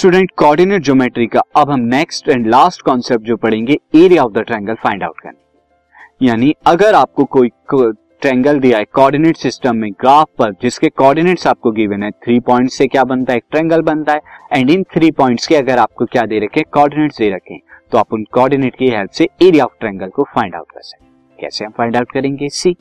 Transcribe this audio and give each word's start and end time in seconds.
Student 0.00 0.30
coordinate 0.36 0.82
geometry 0.82 1.26
का। 1.26 1.40
अब 1.56 1.70
हम 1.70 1.80
नेक्स्ट 1.86 2.28
एंड 2.28 2.46
लास्ट 2.46 2.82
कॉन्सेप्ट 2.82 3.24
जो 3.24 3.36
पढ़ेंगे 3.36 3.76
area 3.94 4.22
of 4.24 4.32
the 4.32 4.38
triangle 4.38 4.74
find 4.74 5.02
out 5.02 5.20
करने। 5.20 6.26
यानी 6.26 6.54
अगर 6.66 6.94
आपको 6.94 7.24
कोई 7.24 7.48
को, 7.48 7.90
ट्रायंगल 7.90 8.60
दिया 8.60 8.78
है 8.78 8.84
कोऑर्डिनेट 8.84 9.36
सिस्टम 9.36 9.76
में 9.76 9.90
ग्राफ 9.92 10.28
पर 10.38 10.52
जिसके 10.62 10.88
कोऑर्डिनेट्स 10.88 11.46
आपको 11.46 11.70
गिवन 11.70 12.02
है 12.02 12.10
थ्री 12.10 12.38
पॉइंट 12.40 12.70
से 12.70 12.86
क्या 12.86 13.04
बनता 13.04 13.32
है? 13.32 13.38
ट्रायंगल 13.40 13.82
बनता 13.82 14.12
है। 14.12 14.20
एंड 14.52 14.70
इन 14.70 14.82
थ्री 14.94 15.10
पॉइंट्स 15.10 15.46
के 15.46 15.56
अगर 15.56 15.78
आपको 15.78 16.04
क्या 16.06 16.24
दे 16.26 16.38
रखे 16.38 16.62
कोऑर्डिनेट्स 16.72 17.18
दे 17.18 17.30
रखे 17.30 17.60
तो 17.92 17.98
आप 17.98 18.12
उन 18.12 18.24
कोऑर्डिनेट 18.32 18.76
की 18.76 18.88
हेल्प 18.88 19.10
से 19.10 19.28
एरिया 19.42 19.64
ऑफ़ 19.64 19.78
ट्रायंगल 19.80 20.08
को 20.08 20.26
फाइंड 20.34 20.54
आउट 20.54 20.72
कर 20.72 20.80
सकते 20.82 21.42
कैसे 21.42 21.64
हम 21.64 21.72
फाइंड 21.78 21.96
आउट 21.96 22.12
करेंगे? 22.12 22.48
सी 22.48 22.76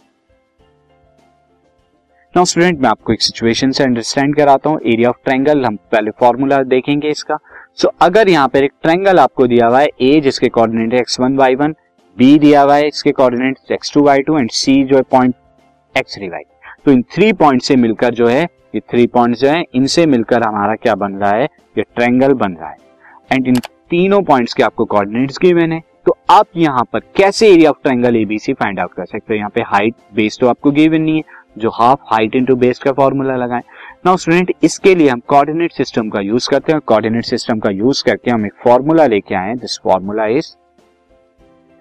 नाउ 2.36 2.46
स्टूडेंट 2.46 2.80
मैं 2.82 2.90
आपको 2.90 3.14
एक 3.14 3.22
सिचुएशन 3.22 3.72
से 3.72 3.84
अंडरस्टैंड 3.84 4.36
कराता 4.36 4.70
हूँ। 4.70 4.80
एरिया 4.88 5.10
ऑफ़ 5.10 5.18
ट्रायंगल 5.24 5.66
हम 5.66 5.76
पहले 5.92 6.12
फॉर्मूला 6.20 6.62
देखेंगे 6.64 7.10
इसका। 7.10 7.36
सो 7.36 7.88
so, 7.88 7.94
अगर 8.02 8.30
यहाँ 8.30 8.48
पर 8.48 8.64
एक 8.64 8.72
ट्रायंगल 8.82 9.20
आपको 9.20 9.48
दिया 9.48 9.68
हुआ 9.68 9.80
है 9.80 9.88
ए 10.02 10.20
जिसके 10.22 10.50
कोऑर्डिनेट 10.50 10.94
है 10.94 11.00
X 11.00 11.20
one 11.20 11.38
Y 11.38 11.56
one 11.56 11.74
B 12.18 12.38
दिया 12.40 12.62
हुआ 12.62 12.76
है 12.76 12.88
इसके 12.88 13.12
coordinate 13.12 13.72
X 13.72 13.94
two 13.94 14.04
Y 14.04 14.22
two 14.22 14.38
and 14.38 14.52
C 14.52 14.84
जो 14.84 14.96
है 14.96 15.02
पॉइंट 15.12 15.36
एक्स 15.96 16.16
थ्री 16.16 16.30
वाई 16.30 16.44
तो 16.86 16.92
इन 16.92 17.02
थ्री 17.16 17.32
पॉइंट 17.34 17.62
से 17.62 17.76
मिलकर 17.78 18.14
जो 18.14 18.28
है 18.28 18.44
ये 18.44 18.80
थ्री 18.82 19.08
पॉइंट 19.08 19.36
जो 19.36 19.48
है 19.48 19.64
इनसे 19.76 20.06
मिलकर 20.06 20.44
हमारा 20.44 20.76
क्या 20.76 20.96
बन 20.96 21.16
रहा 21.16 21.32
है 21.32 21.48
ये 21.78 21.84
ट्रायंगल 21.86 22.34
बन 22.36 22.54
रहा 22.54 22.70
है। 22.70 22.78
एंड 23.32 23.48
इन 23.48 23.56
तीनों 23.90 24.22
पॉइंट्स 24.24 24.54
के 24.54 24.64
आपको 24.64 24.86
कोऑर्डिनेट्स 24.86 25.40
गिवन 25.42 25.72
है। 25.72 25.82
तो 26.06 26.18
आप 26.30 26.48
यहाँ 26.58 26.84
पर 26.94 27.00
कैसे 27.18 27.52
area 27.54 27.70
of 27.70 27.78
triangle 27.84 28.16
ABC 28.16 28.54
find 28.54 28.80
out 28.80 28.94
कर 28.94 29.06
सकते 29.06 29.34
हो? 29.34 29.38
यहाँ 29.38 29.50
पे 29.50 29.62
हाइट 29.68 29.96
बेस 30.16 30.38
तो 30.42 30.48
आपको 30.48 30.72
गिवन 30.72 31.02
नहीं 31.02 31.18
है। 31.18 31.38
जो 31.56 31.70
हाफ़ 31.72 32.00
हाइट 32.12 32.36
इंटू 32.36 32.56
बेस 32.56 32.80
का 32.80 32.92
फॉर्मूला 32.94 33.36
लगाएँ। 33.36 33.62
नाउ 34.06 34.18
स्टूडेंट 34.18 34.54
इसके 34.64 34.94
लिए 34.96 35.10
हम 35.10 35.20
कोऑर्डिनेट 35.28 35.72
सिस्टम 35.74 36.10
का 36.10 36.20
यूज़ 36.22 36.50
करते 36.50 36.72
हैं। 36.72 36.82
कोऑर्डिनेट 36.82 37.26
सिस्टम 37.26 37.60
का 37.60 37.70
यूज़ 37.70 38.04
करके 38.06 38.32
हम 38.32 38.46
एक 38.46 38.54
फॉर्मूला 38.64 39.06
लेके 39.08 39.36
आए 39.36 39.56
दिस 39.56 39.80
फॉर्मूला 39.84 40.26
इज़ 40.28 40.54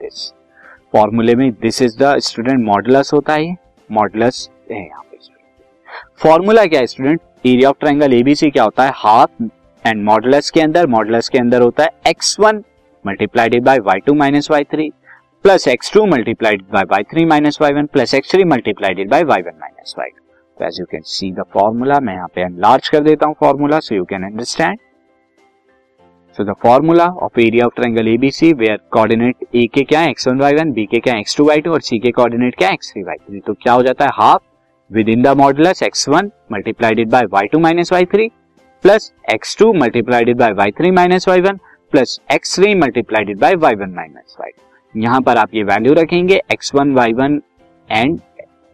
दिस 0.01 0.31
फॉर्मूले 0.93 1.35
में 1.35 1.51
this 1.53 1.83
is 1.83 1.97
the 1.99 2.17
student 2.21 2.65
modulus 2.67 3.13
होता 3.15 3.35
है। 3.35 3.55
मॉडुलस 3.91 4.49
है 4.71 4.79
यहाँ 4.79 5.03
पे 5.03 5.17
फॉर्मूला 6.23 6.65
क्या 6.67 6.81
है 6.81 6.87
student 6.87 7.21
area 7.47 7.69
of 7.69 7.77
triangle 7.81 8.13
ABC 8.15 8.51
क्या 8.51 8.65
होता 8.65 8.85
है? 8.85 8.93
हाफ़ 8.95 9.43
एंड 9.85 10.05
मॉडुलस 10.05 10.51
के 10.51 10.61
अंदर 10.61 10.87
मॉडुलस 10.89 11.29
के 11.29 11.39
अंदर 11.39 11.63
होता 11.63 11.85
है 11.85 11.91
X 12.09 12.39
one 12.41 12.63
multiplied 13.05 13.65
by 13.65 13.79
Y 13.81 14.01
two 14.07 14.15
minus 14.15 14.51
Y 14.51 14.65
three 14.65 14.91
plus 15.45 15.67
X 15.69 15.93
two 15.93 16.05
multiplied 16.07 16.63
by 16.73 16.85
Y 16.91 17.03
three 17.11 17.25
minus 17.25 17.59
Y 17.63 17.73
one 17.73 17.87
plus 17.87 18.15
X 18.15 18.31
three 18.31 18.45
multiplied 18.45 19.09
by 19.11 19.25
Y 19.25 19.43
one 19.43 19.53
minus 19.61 19.95
Y 19.99 20.09
two 20.09 20.65
as 20.67 20.81
you 20.81 20.87
can 20.91 21.03
see 21.07 21.31
the 21.33 21.45
formula 21.53 21.99
मैं 22.01 22.15
यहाँ 22.15 22.29
पे 22.35 22.41
enlarge 22.43 22.89
कर 22.89 23.01
देता 23.03 23.27
हूँ 23.27 23.35
formula 23.41 23.79
so 23.81 23.95
you 23.95 24.05
can 24.05 24.25
understand 24.25 24.79
so 26.39 26.45
the 26.45 26.55
formula 26.63 27.07
of 27.27 27.41
area 27.41 27.67
of 27.67 27.75
triangle 27.77 28.09
ABC 28.09 28.53
where 28.55 28.81
coordinate 28.93 29.47
A 29.55 29.67
के 29.75 29.83
क्या 29.85 30.01
है? 30.01 30.11
X 30.11 30.29
one 30.29 30.41
Y 30.41 30.55
one 30.55 30.73
B 30.73 30.87
के 30.87 30.99
क्या 30.99 31.15
है? 31.15 31.21
एक्स 31.21 31.37
टू 31.37 31.45
वाई 31.45 31.61
टू 31.61 31.73
और 31.73 31.81
सी 31.81 31.99
के 31.99 32.11
कोऑर्डिनेट 32.11 32.57
क्या 32.59 32.69
है? 32.69 32.75
एक्स 32.75 32.93
थ्री 32.93 33.03
वाई 33.03 33.17
थ्री 33.19 33.41
तो 33.47 33.55
क्या 33.55 33.73
हो 33.73 33.83
जाता 33.83 34.05
है? 34.05 34.11
Half 34.15 34.43
within 35.09 35.23
the 35.23 35.37
modulus 35.37 35.83
X 35.83 36.09
one 36.09 36.31
multiplied 36.53 37.11
by 37.11 37.27
Y 37.33 37.47
two 37.47 37.59
minus 37.61 37.93
Y 37.93 38.05
three 38.13 38.31
plus 38.85 39.13
X 39.33 39.57
two 39.59 39.73
multiplied 39.75 40.39
by 40.39 40.53
Y 40.53 40.71
three 40.79 40.91
minus 40.93 41.29
Y 41.29 41.41
one 41.41 41.59
plus 41.93 42.21
X 42.33 42.57
three 42.57 42.75
multiplied 42.77 43.39
by 43.41 43.55
Y 43.57 43.75
one 43.75 43.95
minus 43.95 44.37
Y 44.41 44.51
यहाँ 44.95 45.21
पर 45.21 45.37
आप 45.37 45.55
ये 45.55 45.63
value 45.65 45.95
रखेंगे 45.95 46.41
X 46.53 46.75
one 46.75 46.93
Y 46.95 47.13
one 47.13 47.41
and 47.89 48.19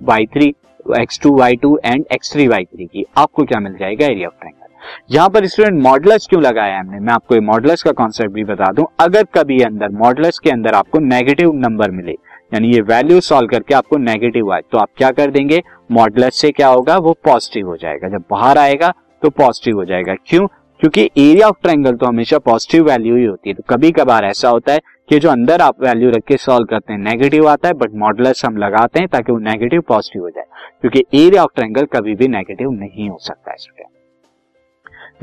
Y 0.01 0.27
three 0.27 0.55
X 1.01 1.21
two 1.23 1.37
Y 1.39 1.57
two 1.57 1.79
and 1.85 2.05
X 2.13 2.33
three 2.33 2.47
Y 2.49 2.65
three 2.65 2.87
की। 2.87 3.05
आपको 3.19 3.45
क्या 3.45 3.61
मिल 3.61 3.77
जाएगा 3.77 4.07
area 4.07 4.29
of 4.29 4.35
triangle 4.35 4.63
यहाँ 5.11 5.29
पर 5.29 5.47
स्टूडेंट 5.47 5.83
मॉडलस 5.83 6.27
क्यों 6.31 6.43
लगाया 6.43 6.79
हमने? 6.79 6.99
मैं 7.01 7.13
आपको 7.13 7.41
मॉडलस 7.43 7.83
का 7.83 7.93
कॉन्सेप्ट 7.93 8.33
भी 8.33 8.45
बता 8.45 8.71
दूँ। 8.73 8.85
अगर 9.01 9.25
कभी 9.35 9.61
अंदर 9.63 9.89
मॉडलस 9.93 10.39
के 10.39 10.51
अंदर 10.51 10.75
आपको 10.75 10.99
नेगेटिव 11.01 11.53
नंबर 11.57 11.91
मिले, 11.91 12.13
यानी 12.55 12.73
ये 12.73 12.81
वैल्यू 12.83 13.21
सॉल्व 13.21 13.49
करके 13.49 13.75
आपको 13.75 13.97
नेगेटिव 13.99 14.53
आए 14.53 14.61
तो 14.73 14.79
आप 14.79 14.89
क्या 14.97 15.11
कर 15.11 15.31
देंगे? 15.31 15.63
मॉडलस 15.91 16.35
से 16.35 16.51
क्या 16.51 16.69
होगा? 16.69 16.97
वो 16.99 17.13
पॉजिटिव 17.25 17.69
हो 17.69 17.77
जाएगा। 17.77 18.09
जब 18.09 18.25
बाहर 18.31 18.59
आएगा 18.59 18.93
तो 19.23 19.31
पॉजिटिव 19.33 19.77
हो 19.77 19.85
जाएगा। 19.85 20.15
क्यों? 20.27 20.47
क्योंकि 20.81 21.03
एरिया 21.19 21.49
ऑफ़ 21.49 21.57
ट्रायंगल 21.63 21.97
तो 21.97 22.07
हमेशा 22.07 22.39
पॉजिटिव 22.41 22.85
वैल्यू 22.85 23.17
ही 23.17 23.25
होती 23.25 23.51
है। 23.51 23.55
तो 23.55 23.63
कभी 23.69 23.91
कभार 23.93 24.25
ऐसा 24.25 24.49
होता 24.49 24.73
है 24.73 24.81
कि 25.09 25.19
जो 25.19 25.31
अंदर 25.31 25.61
आप 25.61 25.83
वैल्यू 25.83 26.11
रख 26.11 26.23
के 26.25 26.37
सॉल्व 26.37 26.67
करते 26.67 26.93
हैं 26.93 27.01
नेगेटिव 27.01 27.49
आता 27.49 27.69
है 27.69 27.75
बट 27.75 27.95
मॉडलस 27.95 28.45
हम 28.45 28.57
लगाते 28.57 29.01
हैं 29.01 29.09
ताकि 29.09 29.33
वो 29.33 29.39
नेगेटिव 29.41 29.81
पॉजिटिव 29.89 30.23
हो 30.23 30.31
जाए, 30.31 30.45
क्योंकि 30.81 31.05
एरिया 31.17 31.43
ऑफ़ 31.43 31.51
ट्रायंगल 31.55 31.87
कभी 31.93 32.15
भी 32.15 32.29
नेगेटिव 32.29 32.71
नहीं 32.73 33.09
हो 33.09 33.19
सकता 33.23 33.51
है 33.51 33.57
स्टूडेंट 33.57 33.89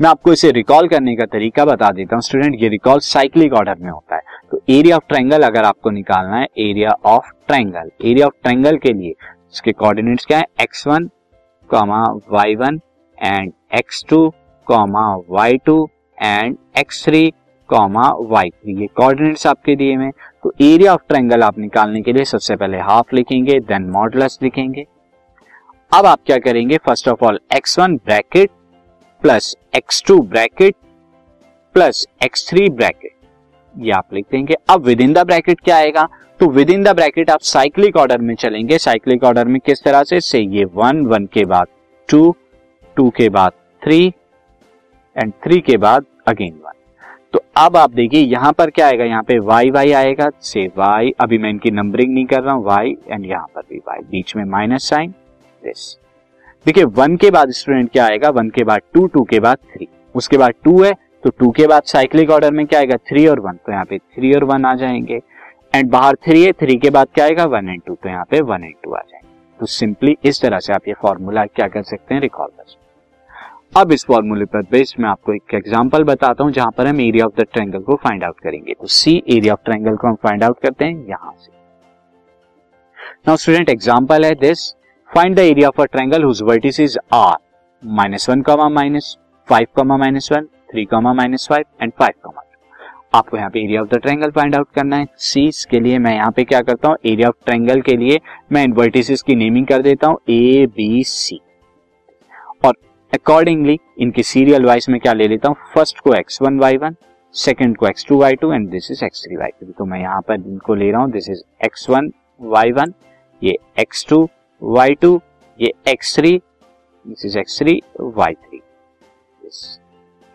मैं 0.00 0.08
आपको 0.10 0.32
इसे 0.32 0.50
रिकॉल 0.52 0.88
करने 0.88 1.14
का 1.16 1.24
तरीका 1.28 1.64
बता 1.64 1.90
देता 1.92 2.16
हूँ 2.16 2.22
स्टूडेंट 2.22 2.54
ये 2.60 2.68
रिकॉल 2.68 2.98
साइक्लिक 3.00 3.52
ऑर्डर 3.52 3.78
में 3.80 3.90
होता 3.90 4.16
है। 4.16 4.22
तो 4.52 4.60
एरिया 4.68 4.96
ऑफ़ 4.96 5.04
ट्रायंगल 5.08 5.42
अगर 5.42 5.64
आपको 5.64 5.90
निकालना 5.90 6.36
है 6.36 6.46
area 6.60 6.94
of 7.06 7.30
triangle 7.48 7.90
area 8.04 8.26
of 8.26 8.34
triangle 8.42 8.76
के 8.76 8.92
लिए, 8.92 9.14
इसके 9.52 9.72
कोऑर्डिनेट्स 9.72 10.26
क्या 10.26 10.38
है? 10.38 10.46
X 10.60 10.86
one 10.86 11.10
comma 11.70 12.02
Y 12.30 12.54
one 12.54 12.80
and 13.18 13.52
X 13.74 14.04
two 14.08 14.28
comma 14.66 15.06
Y 15.28 15.58
two 15.66 15.88
and 16.18 16.56
X 16.78 17.04
three 17.04 17.32
comma 17.68 18.08
Y 18.20 18.50
three 18.50 18.80
ये 18.80 18.86
कोऑर्डिनेट्स 18.96 19.46
आपके 19.46 19.76
दिए 19.76 19.94
हुए 19.96 20.10
तो 20.42 20.52
एरिया 20.60 20.92
ऑफ़ 20.94 21.02
ट्रायंगल 21.08 21.42
आप 21.42 21.58
निकालने 21.58 22.00
के 22.02 22.12
लिए 22.12 22.24
सबसे 22.24 22.56
पहले 22.56 22.78
हाफ़ 22.80 23.14
लिखेंगे 23.14 23.58
देन 23.60 23.90
मॉडुलस 23.90 24.38
लिखेंगे। 24.42 24.86
अब 25.92 26.06
आप 26.06 26.20
क्या 26.26 26.38
करेंगे? 26.38 26.76
First 26.76 27.08
of 27.08 27.24
all 27.24 27.40
X 27.56 27.78
one 27.78 27.96
bracket 27.96 28.50
plus 29.22 29.54
X 29.76 30.02
two 30.06 30.18
bracket 30.20 30.74
plus 31.74 32.06
X 32.24 32.48
three 32.48 32.68
bracket 32.70 33.14
ये 33.76 33.92
आप 33.92 34.14
लिख 34.14 34.26
देंगे 34.32 34.54
अब 34.70 34.80
विद 34.80 35.00
इन 35.00 35.12
द 35.12 35.18
ब्रैकेट 35.18 35.60
क्या 35.60 35.76
आएगा? 35.76 36.08
तो 36.40 36.46
विद 36.46 36.70
इन 36.70 36.82
द 36.82 36.88
ब्रैकेट 36.88 37.30
आप 37.30 37.40
साइक्लिक 37.40 37.96
ऑर्डर 37.96 38.18
में 38.18 38.34
चलेंगे। 38.34 38.78
साइक्लिक 38.78 39.24
ऑर्डर 39.24 39.48
में 39.48 39.60
किस 39.60 39.82
तरह 39.84 40.02
से? 40.02 40.20
से 40.20 40.40
ये 40.40 40.64
वन 40.74 41.04
वन 41.06 41.26
के 41.26 41.44
बाद 41.44 41.66
टू 42.08 42.34
टू 42.96 43.10
के 43.10 43.28
बाद 43.28 43.52
थ्री 43.82 44.06
एंड 45.16 45.32
थ्री 45.44 45.60
के 45.60 45.76
बाद 45.76 46.06
अगेन 46.26 46.60
वन 46.64 46.72
तो 47.32 47.40
अब 47.56 47.76
आप 47.76 47.90
देखिए, 47.90 48.20
यहाँ 48.20 48.52
पर 48.52 48.70
क्या 48.70 48.86
आएगा? 48.86 49.04
यहाँ 49.04 49.22
पे 49.22 49.38
वाई 49.40 49.70
वाई 49.70 49.92
आएगा। 49.92 50.28
से 50.42 50.66
वाई 50.76 51.12
अभी 51.20 51.38
मैं 51.38 51.50
इनकी 51.50 51.70
नंबरिंग 51.70 52.12
नहीं 52.14 52.24
कर 52.26 52.42
रहा 52.42 52.54
हूँ 52.54 52.64
वाई 52.64 52.96
एंड 53.08 53.26
यहाँ 53.26 53.46
पर 53.54 53.62
भी 53.70 53.78
वाई 53.78 54.00
बीच 54.10 54.34
में 54.36 54.44
माइनस 54.44 54.88
साइन 54.88 55.10
दिस 55.62 55.96
देखिए 56.66 56.84
वन 56.96 57.16
के 57.16 57.30
बाद 57.30 57.50
स्टूडेंट 57.50 57.90
क्या 57.90 58.06
आएगा? 58.06 58.30
वन 58.30 58.50
के 58.50 58.64
बाद 58.64 58.80
टू 58.94 59.06
टू 59.06 59.22
के 59.24 59.40
बाद 59.40 59.58
थ्री 59.74 59.88
उसके 60.14 60.38
बाद 60.38 60.52
टू 60.64 60.82
है 60.82 60.92
तो 61.24 61.30
टू 61.30 61.50
के 61.50 61.66
बाद 61.66 61.82
साइक्लिक 61.84 62.30
ऑर्डर 62.30 62.50
में 62.52 62.66
क्या 62.66 62.78
आएगा? 62.78 62.96
थ्री 62.98 63.26
और 63.26 63.40
वन 63.40 63.56
तो 63.56 63.72
यहाँ 63.72 63.84
पे 63.84 63.98
थ्री 63.98 64.32
और 64.34 64.44
वन 64.44 64.64
आ 64.64 64.74
जाएँगे. 64.74 65.20
एंड 65.74 65.90
बाहर 65.90 66.16
थ्री 66.24 66.44
है 66.44 66.52
थ्री 66.52 66.76
के 66.76 66.90
बाद 66.90 67.08
क्या 67.14 67.24
आएगा? 67.24 67.44
वन 67.46 67.68
एंड 67.68 67.82
टू 67.86 67.94
तो 67.94 68.08
यहाँ 68.08 68.24
पे 68.30 68.40
वन 68.42 68.64
एंड 68.64 68.74
टू 68.84 68.92
आ 68.92 69.00
जाएँगे. 69.00 69.28
तो 69.60 69.66
सिंपली 69.68 70.16
इस 70.24 70.40
तरह 70.42 70.58
से 70.58 70.72
आप 70.72 70.88
ये 70.88 70.94
फॉर्मूला 71.02 71.44
क्या 71.46 71.68
कर 71.68 71.82
सकते 71.84 72.14
हैं? 72.14 72.20
रिकॉल 72.20 72.48
कर 72.48 72.64
सकते 72.64 72.81
अब 73.72 73.92
इस 73.92 74.04
फॉर्मूले 74.04 74.44
पर 74.44 74.62
बेस्ड 74.70 74.98
मैं 75.00 75.08
आपको 75.08 75.34
एक 75.34 75.54
एग्जांपल 75.54 76.02
बताता 76.04 76.44
हूँ, 76.44 76.52
जहाँ 76.52 76.70
पर 76.78 76.86
हम 76.86 77.00
एरिया 77.00 77.26
ऑफ़ 77.26 77.32
द 77.36 77.44
ट्रायंगल 77.52 77.82
को 77.82 77.94
फाइंड 77.96 78.24
आउट 78.24 78.40
करेंगे। 78.40 78.72
तो 78.72 78.86
सी 78.86 79.16
एरिया 79.28 79.52
ऑफ़ 79.52 79.60
ट्रायंगल 79.64 79.96
को 79.96 80.08
हम 80.08 80.14
फाइंड 80.22 80.44
आउट 80.44 80.58
करते 80.62 80.84
हैं, 80.84 81.06
यहाँ 81.08 81.32
से। 81.38 81.52
नाउ 83.28 83.36
स्टूडेंट 83.36 83.68
एग्जांपल 83.70 84.24
है 84.24 84.34
this 84.36 84.68
find 85.10 85.36
the 85.36 85.38
area 85.40 85.68
of 85.68 85.80
a 85.80 85.84
triangle 85.86 86.24
whose 86.24 86.42
vertices 86.42 86.96
are 87.12 87.36
minus 87.82 88.28
one 88.30 88.42
comma 88.42 88.68
minus 88.70 89.16
five 89.48 89.66
comma 89.76 89.96
minus 89.96 90.28
one 90.32 90.46
three 90.70 90.84
comma 90.84 91.12
minus 91.14 91.48
five 91.50 91.64
and 91.82 91.92
five 91.92 92.20
comma 92.22 92.42
आपको 93.14 93.36
यहाँ 93.36 93.50
पे 93.50 93.64
area 93.64 93.82
of 93.82 93.88
the 93.88 93.98
triangle 93.98 94.30
find 94.30 94.54
out 94.56 94.68
करना 94.74 94.96
है। 94.96 95.06
सी 95.18 95.50
के 95.70 95.80
लिए 95.80 95.98
मैं 95.98 96.14
यहाँ 96.14 96.30
पे 96.32 96.44
क्या 96.44 96.60
करता 96.60 96.88
हूँ? 96.88 96.96
एरिया 97.06 97.28
ऑफ़ 97.28 97.44
ट्रायंगल 97.44 97.80
के 97.80 97.96
लिए 97.96 98.20
मैं 98.52 98.64
इन 98.64 98.72
वर्टिसेस 98.74 99.22
की 99.22 99.34
नेमिंग 99.36 99.66
कर 99.66 99.82
देता 99.82 100.06
हूँ 100.06 100.18
ए 100.30 100.66
बी 100.76 101.04
सी 101.06 101.40
और 102.64 102.74
अकॉर्डिंगली 103.12 103.78
इनके 104.00 104.22
सीरियल 104.22 104.64
वाइज 104.64 104.86
में 104.90 104.98
क्या 105.00 105.12
ले 105.12 105.26
लेता 105.28 105.48
हूँ? 105.48 105.56
फ़र्स्ट 105.74 105.98
को 106.00 106.14
X 106.14 106.40
one 106.42 106.58
Y 106.58 106.76
one 106.76 106.94
second 107.34 107.76
को 107.76 107.86
X 107.86 108.06
two 108.08 108.18
Y 108.20 108.34
two 108.36 108.52
and 108.52 108.68
this 108.70 108.90
is 108.90 109.04
X 109.04 109.22
three 109.24 109.36
Y 109.36 109.50
three 109.50 109.72
तो 109.78 109.84
मैं 109.84 109.98
यहाँ 110.00 110.20
पर 110.28 110.34
इनको 110.34 110.74
ले 110.74 110.90
रहा 110.90 111.00
हूँ। 111.00 111.10
This 111.12 111.28
is 111.30 111.42
X 111.64 111.88
one 111.90 112.10
Y 112.40 112.72
one 112.72 112.92
ये 113.42 113.56
एक्स 113.80 114.06
टू 114.08 114.28
वाई 114.62 114.94
टू 115.02 115.20
ये 115.58 115.72
X 115.88 116.14
three 116.16 116.36
this 117.04 117.24
is 117.26 117.38
X 117.38 117.58
three 117.58 117.80
Y 118.00 118.34
three 118.34 118.60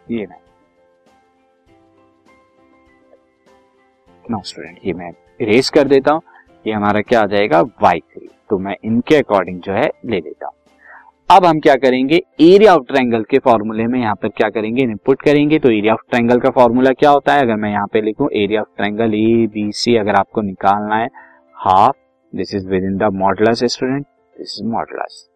ये 0.09 0.25
मैं। 0.25 0.39
नो 4.31 4.41
स्टूडेंट 4.43 4.79
ये 4.85 4.93
मैं 4.93 5.11
इरेज 5.41 5.69
कर 5.69 5.87
देता 5.87 6.11
हूँ। 6.13 6.21
ये 6.67 6.73
हमारा 6.73 7.01
क्या 7.01 7.21
आ 7.21 7.25
जाएगा? 7.25 7.61
वाई 7.61 7.99
थ्री 7.99 8.29
तो 8.49 8.57
मैं 8.59 8.75
इनके 8.85 9.15
अकॉर्डिंग 9.15 9.61
जो 9.61 9.73
है 9.73 9.89
ले 10.05 10.17
लेता 10.17 10.45
हूँ। 10.45 10.53
अब 11.29 11.45
हम 11.45 11.59
क्या 11.59 11.73
करेंगे? 11.75 12.15
एरिया 12.41 12.73
ऑफ़ 12.75 12.83
ट्रायंगल 12.87 13.23
के 13.29 13.39
फॉर्मूले 13.39 13.85
में 13.87 13.99
यहाँ 13.99 14.15
पर 14.15 14.27
क्या 14.29 14.49
करेंगे? 14.49 14.83
इनपुट 14.83 15.21
करेंगे। 15.21 15.59
तो 15.59 15.69
एरिया 15.69 15.93
ऑफ़ 15.93 16.01
ट्रायंगल 16.09 16.39
का 16.39 16.49
फॉर्मूला 16.49 16.91
क्या 16.91 17.09
होता 17.09 17.33
है? 17.33 17.41
अगर 17.41 17.55
मैं 17.55 17.71
यहाँ 17.71 17.87
पे 17.93 18.01
लिखूं 18.01 18.27
area 18.33 18.61
of 18.61 18.67
triangle 18.77 19.13
A 19.13 19.47
B 19.53 19.71
C 19.71 19.95
अगर 19.95 20.15
आपको 20.15 20.41
निकालना 20.41 20.95
है 20.95 21.09
half 21.65 21.95
this 22.33 22.55
is 22.55 22.67
within 22.83 22.97
the 22.97 23.11
modulus 23.15 23.63
student 23.65 24.05
this 24.35 24.57
is 24.59 24.67
modulus 24.67 25.27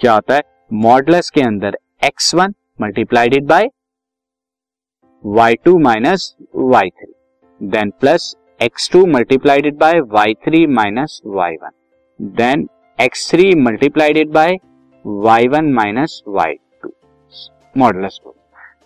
क्या 0.00 0.14
होता 0.14 0.34
है? 0.34 0.42
मॉडलस 0.72 1.30
के 1.30 1.42
अंदर 1.42 1.78
X 2.04 2.34
one 2.34 2.54
multiplied 2.80 3.46
by 3.46 3.68
Y 5.24 5.54
two 5.64 5.78
minus 5.80 6.34
Y 6.56 6.90
three 6.90 7.12
then 7.60 7.90
plus 8.00 8.34
X 8.62 8.90
two 8.92 9.06
multiplied 9.08 9.78
by 9.78 10.00
Y 10.10 10.34
three 10.44 10.66
minus 10.68 11.20
Y 11.26 11.54
one 11.54 11.70
then 12.20 12.68
X 12.98 13.30
three 13.30 13.54
multiplied 13.54 14.30
by 14.30 14.56
Y 15.04 15.48
one 15.48 15.72
minus 15.72 16.22
Y 16.28 16.54
two 16.82 16.92
model 17.76 18.08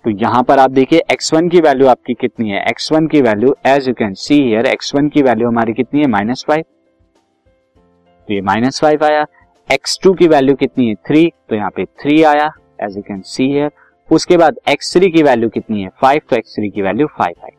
तो 0.05 0.11
यहाँ 0.11 0.43
पर 0.43 0.59
आप 0.59 0.71
देखिए 0.71 1.01
x1 1.13 1.51
की 1.51 1.61
value 1.61 1.87
आपकी 1.89 2.15
कितनी 2.15 2.51
है? 2.51 2.65
x1 2.67 3.11
की 3.11 3.21
value 3.23 3.55
as 3.67 3.89
you 3.89 3.95
can 3.95 4.15
see 4.15 4.41
here 4.43 4.67
x1 4.67 5.11
की 5.11 5.23
वैल्यू 5.23 5.49
हमारी 5.49 5.73
कितनी 5.73 6.01
है? 6.01 6.07
माइनस 6.07 6.45
फाइव 6.49 6.63
तो 8.29 8.35
ये 8.35 8.41
माइनस 8.41 8.81
फाइव 8.81 9.05
आया। 9.05 9.25
x2 9.69 10.17
की 10.19 10.29
वैल्यू 10.29 10.55
कितनी 10.55 10.89
है? 10.89 10.95
थ्री 10.95 11.27
तो 11.49 11.57
यहाँ 11.57 11.71
पे 11.71 11.85
थ्री 11.85 12.23
आया 12.23 12.51
as 12.83 12.97
you 12.97 13.03
can 13.03 13.21
see 13.21 13.45
here 13.45 13.71
उसके 14.11 14.37
बाद 14.37 14.59
x3 14.69 15.11
की 15.13 15.23
वैल्यू 15.23 15.49
कितनी 15.49 15.83
है? 15.83 15.89
फाइव 16.01 16.21
तो 16.31 16.37
x3 16.37 16.71
की 16.75 16.83
वैल्यू 16.83 17.07
फाइव 17.19 17.45
आई। 17.45 17.51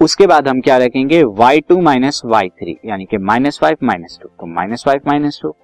उसके 0.00 0.26
बाद 0.26 0.48
हम 0.48 0.60
क्या 0.60 0.76
रखेंगे? 0.78 1.22
Y2 1.22 1.68
to 1.68 1.80
minus 1.82 2.20
Y 2.24 2.48
three 2.48 2.76
यानी 2.86 3.04
कि 3.04 3.18
माइनस 3.18 3.58
फाइव 3.62 3.76
माइनस 3.82 4.18
टू 4.22 4.28
तो 4.28 4.46
माइनस 4.46 4.84
फाइव 4.86 5.00
माइनस 5.06 5.38
टू 5.42 5.54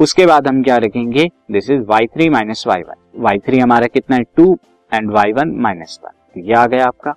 उसके 0.00 0.26
बाद 0.26 0.46
हम 0.48 0.62
क्या 0.62 0.76
रखेंगे? 0.76 1.28
This 1.50 1.70
is 1.70 1.82
Y 1.88 2.06
three 2.06 2.28
minus 2.30 2.64
Y 2.66 2.80
one 2.80 3.22
Y 3.22 3.38
three 3.38 3.58
हमारा 3.58 3.86
कितना 3.86 4.16
है? 4.16 4.22
Two 4.36 4.58
and 4.92 5.10
Y 5.10 5.32
one 5.32 5.54
minus 5.62 5.98
one 6.04 6.10
तो 6.34 6.48
ये 6.48 6.54
आ 6.54 6.66
गया 6.66 6.86
आपका. 6.86 7.14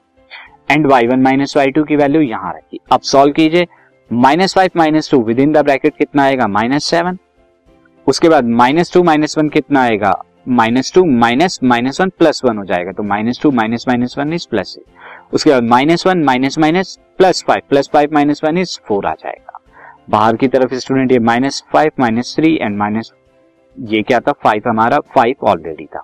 And 0.71 0.87
Y 0.87 1.07
one 1.07 1.21
minus 1.21 1.57
Y 1.57 1.71
two 1.71 1.83
की 1.83 1.95
वैल्यू 1.95 2.21
यहाँ 2.21 2.53
रखी 2.53 2.79
अब 2.91 3.01
सॉल्व 3.03 3.33
कीजिए. 3.33 3.67
Minus 4.11 4.55
five 4.55 4.71
minus 4.77 5.09
two 5.11 5.21
within 5.39 5.51
the 5.53 5.63
bracket 5.65 5.97
कितना 5.97 6.23
आएगा? 6.23 6.47
माइनस 6.47 6.85
सेवन 6.85 7.17
उसके 8.07 8.29
बाद 8.29 8.45
माइनस 8.61 8.93
टू 8.93 9.03
माइनस 9.03 9.37
वन 9.37 9.49
कितना 9.49 9.81
आएगा? 9.81 10.13
Minus 10.47 10.93
two 10.93 11.05
minus 11.05 11.59
minus 11.63 12.01
one 12.01 12.09
plus 12.19 12.41
one 12.45 12.57
हो 12.57 12.65
जाएगा. 12.65 12.91
तो 12.91 13.03
minus 13.03 13.39
two 13.43 13.51
minus 13.51 13.85
minus 13.87 14.15
one 14.17 14.33
is 14.33 14.47
plus 14.49 14.77
उसके 15.33 15.49
बाद 15.49 15.63
minus 15.63 16.05
one 16.07 16.23
minus 16.23 16.57
minus 16.59 16.97
plus 17.17 17.43
five 17.47 17.61
plus 17.69 17.89
five 17.93 18.13
minus 18.13 18.43
one 18.43 18.57
is 18.57 18.79
four 18.87 19.05
आ 19.05 19.13
जाएगा। 19.13 19.59
बाहर 20.09 20.35
की 20.35 20.47
तरफ़ 20.47 20.73
स्टूडेंट 20.75 21.11
ये 21.11 21.19
minus 21.19 21.63
five 21.73 21.91
minus 21.99 22.35
three 22.35 22.53
and 22.55 22.77
minus 22.77 23.11
ये 23.77 24.01
क्या 24.01 24.19
था? 24.19 24.31
फाइव 24.33 24.61
हमारा 24.67 24.99
फाइव 25.15 25.45
ऑलरेडी 25.47 25.85
था। 25.85 26.03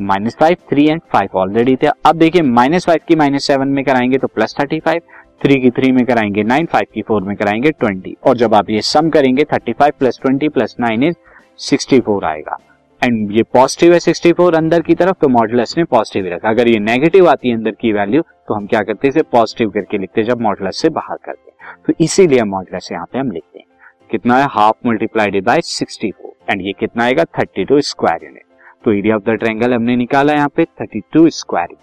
Minus 0.00 0.36
five 0.40 0.56
three 0.70 0.86
and 0.88 1.00
five 1.12 1.38
already 1.38 1.76
थे। 1.76 1.86
अब 2.06 2.16
देखिए 2.16 2.42
माइनस 2.42 2.86
फाइव 2.86 3.00
की 3.08 3.16
माइनस 3.16 3.46
सेवन 3.46 3.68
में 3.68 3.84
कराएँगे 3.84 4.18
तो 4.18 4.26
प्लस 4.26 4.54
थर्टी 4.60 4.80
फाइव 4.80 5.02
थ्री 5.42 5.60
की 5.60 5.70
थ्री 5.70 5.92
में 5.92 6.04
कराएँगे 6.06 6.42
नाइन 6.42 6.66
फाइव 6.66 6.86
की 6.94 7.02
फोर 7.02 7.22
में 7.22 7.36
कराएँगे 7.36 7.70
ट्वेंटी 7.70 8.16
और 8.26 8.36
जब 8.36 8.54
आप 8.54 8.70
ये 8.70 8.80
सम 8.82 9.10
करेंगे 9.10 9.44
thirty 9.44 9.72
five 9.72 9.92
plus 9.98 10.18
twenty 10.22 10.48
plus 10.48 10.76
nine 10.80 11.02
is 11.02 11.16
sixty 11.58 12.00
four 12.00 12.24
आएगा। 12.24 12.58
एंड 13.02 13.32
ये 13.32 13.42
पॉजिटिव 13.54 13.92
है 13.92 13.98
सिक्सटी 14.00 14.32
फोर 14.32 14.54
अंदर 14.54 14.80
की 14.82 14.94
तरफ़ 14.94 15.16
तो 15.20 15.28
मॉडुलस 15.28 15.74
ने 15.78 15.84
पॉजिटिव 15.84 16.24
ही 16.24 16.30
रखा। 16.30 16.48
अगर 16.48 16.68
ये 16.68 16.78
नेगेटिव 16.78 17.28
आती 17.28 17.48
है 17.48 17.56
अंदर 17.56 17.70
की 17.70 17.92
वैल्यू 17.92 18.22
तो 18.22 18.54
हम 18.54 18.66
क्या 18.66 18.80
करते 18.82 19.06
हैं, 19.06 19.12
इसे 19.12 19.22
पॉजिटिव 19.32 19.70
करके 19.70 19.98
लिखते 19.98 20.20
हैं, 20.20 20.28
जब 20.28 20.40
मॉडुलस 20.40 20.80
से 20.82 20.88
बाहर 20.90 21.16
करते 21.24 21.50
हैं। 21.50 21.76
तो 21.86 21.92
इसीलिए 22.00 22.42
मॉडुलस 22.44 22.88
यहाँ 22.92 23.06
पे 23.12 23.18
हम 23.18 23.30
लिखते 23.30 23.58
हैं। 23.58 23.66
कितना 24.10 24.38
है? 24.38 24.46
Half 24.50 24.88
multiplied 24.88 25.44
by 25.44 25.60
sixty 25.64 26.10
four 26.12 26.52
and 26.52 26.66
ये 26.66 26.72
कितना 26.72 27.04
आएगा? 27.04 27.24
थर्टी 27.38 27.64
टू 27.64 27.80
स्क्वायर 27.82 28.24
यूनिट 28.24 28.42
तो 28.84 28.92
एरिया 28.92 29.16
ऑफ़ 29.16 29.22
द 29.22 29.34
ट्रायंगल 29.34 29.74
हमने 29.74 29.96
निकाला 29.96 30.32
यहाँ 30.32 30.48
पे 30.56 30.64
32 30.82 31.28
स्क्वायर 31.30 31.76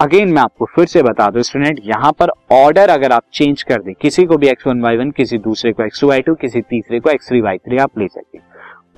अगेन 0.00 0.32
मैं 0.32 0.40
आपको 0.42 0.64
फिर 0.66 0.86
से 0.86 1.02
बता 1.02 1.28
दूँ 1.30 1.42
स्टूडेंट 1.42 1.80
यहाँ 1.84 2.10
पर 2.12 2.30
ऑर्डर 2.52 2.88
अगर 2.90 3.12
आप 3.12 3.22
चेंज 3.32 3.62
कर 3.62 3.82
दें, 3.82 3.92
किसी 3.94 4.24
को 4.24 4.36
भी 4.36 4.48
एक्स 4.48 4.66
वन 4.66 4.80
वाई 4.80 4.96
वन 4.96 5.10
किसी 5.10 5.38
दूसरे 5.40 5.72
को 5.72 5.84
एक्स 5.84 6.00
टू 6.00 6.08
वाई 6.08 6.22
टू 6.22 6.34
किसी 6.36 6.60
तीसरे 6.62 7.00
को 7.00 7.10
एक्स 7.10 7.28
थ्री 7.28 7.40
वाई 7.40 7.58
थ्री 7.58 7.78
आप 7.78 7.98
ले 7.98 8.08
सकते 8.08 8.38
हैं। 8.38 8.44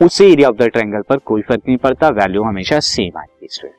उसी 0.02 0.24
एरिया 0.32 0.48
ऑफ़ 0.48 0.56
द 0.56 0.62
ट्रायंगल 0.62 1.02
पर 1.02 1.16
कोई 1.16 1.42
फ़र्क 1.42 1.62
नहीं 1.68 1.76
पड़ता 1.76 2.08
वैल्यू 2.08 2.42
हमेशा 2.42 2.80
सेम 2.80 3.18
आएगी 3.18 3.48
स्टूडेंट 3.50 3.76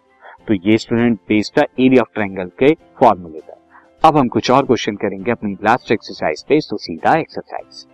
तो 0.48 0.70
ये 0.70 0.78
student 0.78 1.20
based 1.30 1.60
area 1.80 2.02
of 2.02 2.14
triangle 2.14 2.52
के 2.60 2.74
फॉर्मूले 2.74 3.40
पर 3.40 3.58
अब 4.04 4.18
हम 4.18 4.28
कुछ 4.28 4.52
और 4.52 4.66
क्वेश्चन 4.66 4.96
करेंगे 4.96 5.32
अपनी 5.32 5.54
लास्ट 5.54 5.92
एक्सरसाइज 5.92 6.44
पे 6.44 6.60
तो 6.60 6.78
सीधा 6.78 7.18
exercise 7.20 7.86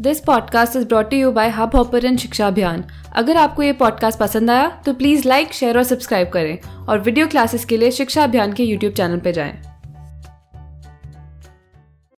this 0.00 0.20
podcast 0.20 0.76
is 0.76 0.88
brought 0.88 1.12
you 1.12 1.32
by 1.32 1.48
hub 1.48 1.76
hopper 1.76 2.16
शिक्षा 2.16 2.46
अभियान 2.46 2.84
अगर 3.16 3.36
आपको 3.36 3.62
ये 3.62 3.72
पॉडकास्ट 3.72 4.18
पसंद 4.18 4.50
आया 4.50 4.82
तो 4.86 4.94
प्लीज़ 4.94 5.28
लाइक 5.28 5.52
शेयर 5.52 5.76
और 5.76 5.84
सब्सक्राइब 5.84 6.28
करें। 6.28 6.86
और 6.86 6.98
वीडियो 6.98 7.26
क्लासेस 7.26 7.64
के 7.64 7.76
लिए 7.76 7.90
शिक्षा 7.90 8.24
अभियान 8.24 8.52
के 8.52 8.62
यूट्यूब 8.62 8.92
चैनल 8.92 9.18
पर 9.18 9.30
जाएँ। 9.30 9.61